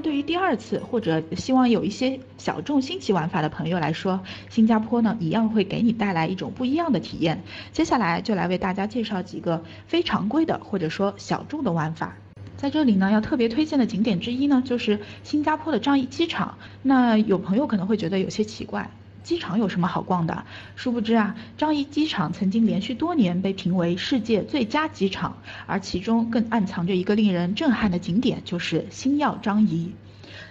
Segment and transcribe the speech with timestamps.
[0.00, 7.42] 对于第二次或者希望有一些小众新奇玩法的朋友来说，新加坡呢一样会给你带来一种不一样的体验。
[7.72, 12.16] 接下来就来为大家介绍几个非常规的或者说小众的玩法。
[12.56, 16.58] 在这里呢，要特别推荐的景点之一呢，就是新加坡的樟宜机场。
[16.82, 18.90] 那有朋友可能会觉得有些奇怪。
[19.28, 20.46] 机场有什么好逛的？
[20.74, 25.36] 殊不知啊，樟宜机场曾经连续多年被评为世界最佳机场，
[25.66, 29.92] 而其中更暗藏着一个令人震撼的景点，就是星耀樟宜。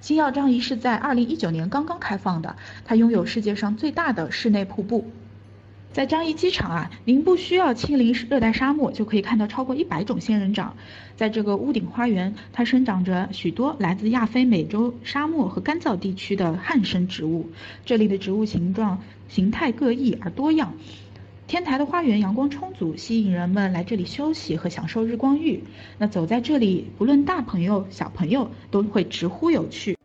[0.00, 5.08] 星耀樟宜是在二零一九年刚刚开放的，它拥有世界上最大的室内瀑布。
[5.94, 10.76] 在樟宜机场啊，您不需要亲临热带沙漠，就可以看到超过一百种仙人掌。
[11.14, 17.48] 在这个屋顶花园，它生长着许多来自亚非美洲沙漠和干燥地区的旱生植物。
[17.86, 20.74] 这里的植物形状形态各异而多样。
[21.46, 25.62] 天台的花园阳光充足，吸引人们来这里休息和享受日光浴。
[25.98, 29.96] 那走在这里，不论大朋友小朋友都会直呼有趣。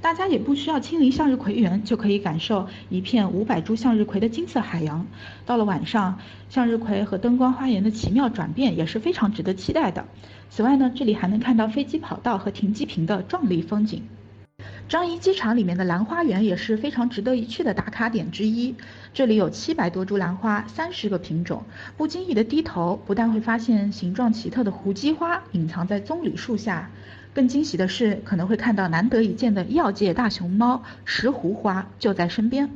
[0.00, 5.06] 大家也不需要亲临向日葵园，就可以感受一片五百株向日葵的金色海洋。
[5.44, 6.18] 到了晚上，
[6.48, 10.04] 向日葵和灯光花园的奇妙转变也是非常值得期待的。
[10.50, 14.02] 此外呢，这里还能看到飞机跑道和停机坪的壮丽风景。
[14.88, 18.74] 樟宜机场里面的兰花园也是非常值得一去的打卡点之一。
[19.12, 21.62] 这里有七百多株兰花，三十个品种。
[21.96, 26.88] 不经意的低头，不但会发现形状奇特的胡姬花隐藏在棕榈树下。
[27.34, 32.68] 更惊喜的是，可能会看到难得一见的药界大熊猫石斛花就在身边。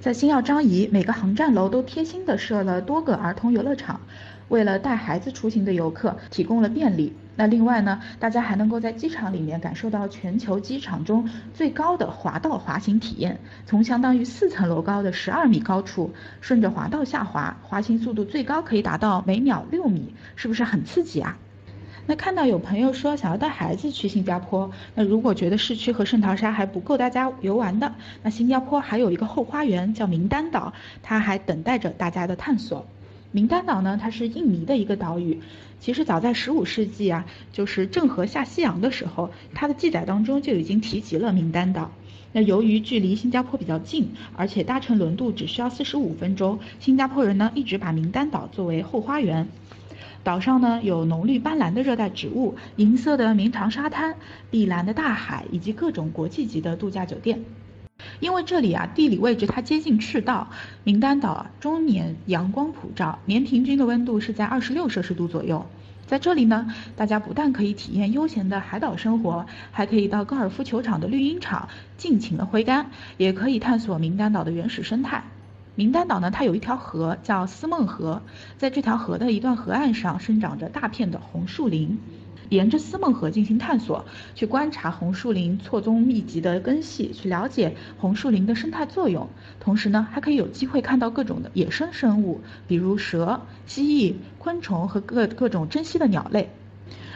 [0.00, 4.00] 在星耀樟宜，每个航站楼都贴心地设了多个儿童游乐场，
[4.48, 7.12] 为了带孩子出行的游客提供了便利。
[7.34, 21.38] 那另外呢，大家还能够在机场里面感受到全球机场中最高的滑道滑行体验，从相当于四层楼高的十二米高处顺着滑道下滑，滑行速度最高可以达到每秒六米，是不是很刺激啊？
[22.06, 32.84] 那看到有朋友说想要带孩子去新加坡，那如果觉得市区和圣淘沙还不够大家游玩的，那新加坡还有一个后花园叫名丹岛，它还等待着大家的探索。
[33.30, 35.40] 名丹岛呢，它是印尼的一个岛屿。
[35.80, 41.90] 其实早在十五世纪啊，就是郑和下西洋的时候，它的记载当中就已经提及了名丹岛。
[42.32, 49.48] 那由于距离新加坡比较近，而且搭乘轮渡只需要四十五分钟，新加坡人呢一直把名丹岛作为后花园。
[50.24, 54.14] 岛上呢有浓绿斑斓的热带植物、银色的绵长沙滩、
[54.50, 57.44] 碧蓝的大海以及各种国际级的度假酒店。
[58.20, 60.50] 因为这里啊地理位置它接近赤道，
[60.84, 65.66] 名单岛啊终年阳光普照，年平均的温度是在二十六摄氏度左右。
[66.06, 75.24] 在这里呢，大家不但可以体验悠闲的海岛生活，还可以到高尔夫球场的绿茵场尽情的挥杆，也可以探索名单岛的原始生态。
[75.74, 78.20] 名丹岛呢，它有一条河叫思梦河，
[78.58, 81.98] 在这条河的一段河岸上生长着大片的红树林，
[82.50, 89.30] 沿着思梦河进行探索，去观察红树林错综密集的根系，去了解红树林的生态作用。
[89.60, 96.50] 同时呢，还可以有机会看到各种的野生生物，比如蛇、蜥蜴、昆虫和各各种珍稀的鸟类。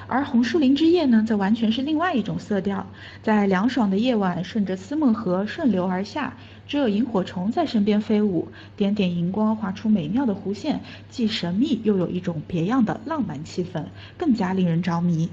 [0.09, 2.87] 而红树林之夜呢，则完全是另外一种色调，
[3.23, 6.35] 在凉爽的夜晚，顺着思梦河顺流而下，
[6.69, 10.81] 只有萤火虫在身边飞舞，点点荧光划出美妙的弧线，
[11.11, 13.85] 既神秘又有一种别样的浪漫气氛，
[14.17, 15.29] 更加令人着迷。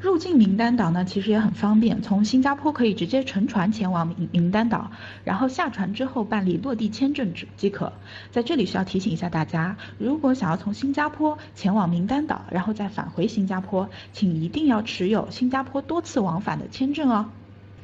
[0.00, 4.92] 入境名单岛呢，其实也很方便，从新加坡可以直接乘船前往名名单岛，
[5.24, 7.92] 然后下船之后办理落地签证即即可。
[8.30, 17.26] 在这里需要提醒一下大家，如果想要从新加坡前往名单岛，然后再返回新加坡，请一定要持有新加坡多次往返的签证哦。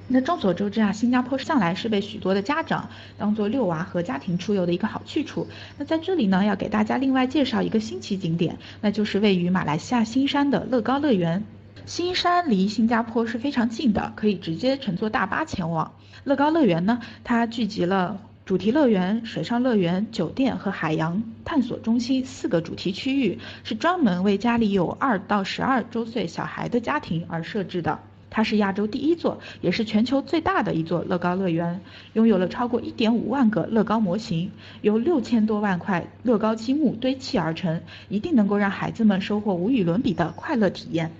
[0.06, 5.48] 那众所周知啊，新加坡向来是被许多的家长当做遛娃和家庭出游的一个好去处。
[5.78, 11.42] 那在这里呢，要给大家另外介绍一个新奇景点，那就是位于马来西亚新山的乐高乐园。
[11.86, 15.92] 新山离新加坡是非常近的，可以直接乘坐大巴前往。
[16.24, 27.98] 乐高乐园呢，它聚集了主题乐园、水上乐园、酒店和海洋探索中心四个主题区域，是专门为家里有二到十二周岁小孩的家庭而设置的。
[28.30, 31.82] 它是亚洲第一座，也是全球最大的一座乐高乐园，
[32.14, 34.50] 拥有了超过一点五万个乐高模型，
[34.80, 41.12] 由六千多万块乐高积木堆砌而成，一定能够让孩子们收获无与伦比的快乐体验。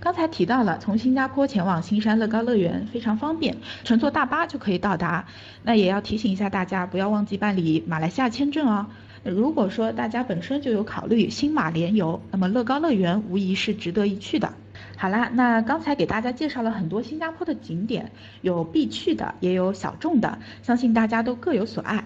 [0.00, 5.24] 刚才提到了，从新加坡前往新山乐高乐园非常方便，乘坐大巴就可以到达。
[5.62, 8.86] 那也要提醒一下大家，不要忘记办理马来西亚签证哦。
[9.22, 14.52] 如果说大家本身就有考虑新马联游，那么乐高乐园无疑是值得一去的。
[14.98, 18.12] 好啦，那刚才给大家介绍了很多新加坡的景点，
[18.42, 22.04] 有必去的，也有小众的，相信大家都各有所爱。